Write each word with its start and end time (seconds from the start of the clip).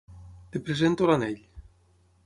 Et 0.59 0.63
presento 0.69 1.11
l'anell. 1.11 1.39